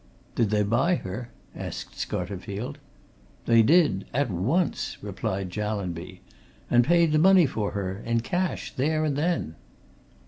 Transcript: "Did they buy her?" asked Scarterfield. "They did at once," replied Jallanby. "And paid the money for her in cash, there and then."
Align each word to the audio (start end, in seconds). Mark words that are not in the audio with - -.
"Did 0.33 0.49
they 0.49 0.63
buy 0.63 0.95
her?" 0.95 1.29
asked 1.55 1.93
Scarterfield. 1.95 2.77
"They 3.45 3.61
did 3.61 4.05
at 4.15 4.31
once," 4.31 4.97
replied 5.03 5.51
Jallanby. 5.51 6.21
"And 6.71 6.83
paid 6.83 7.11
the 7.11 7.19
money 7.19 7.45
for 7.45 7.73
her 7.73 7.99
in 8.03 8.21
cash, 8.21 8.73
there 8.75 9.05
and 9.05 9.15
then." 9.15 9.53